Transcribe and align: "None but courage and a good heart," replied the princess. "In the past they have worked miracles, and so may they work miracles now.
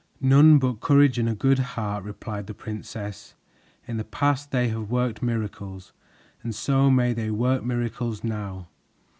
"None 0.19 0.57
but 0.57 0.79
courage 0.79 1.19
and 1.19 1.29
a 1.29 1.35
good 1.35 1.59
heart," 1.77 2.03
replied 2.03 2.47
the 2.47 2.55
princess. 2.55 3.35
"In 3.87 3.97
the 3.97 4.03
past 4.03 4.49
they 4.49 4.69
have 4.69 4.89
worked 4.89 5.21
miracles, 5.21 5.93
and 6.41 6.55
so 6.55 6.89
may 6.89 7.13
they 7.13 7.29
work 7.29 7.63
miracles 7.63 8.23
now. 8.23 8.67